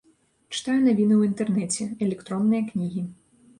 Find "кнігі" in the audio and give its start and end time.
2.73-3.07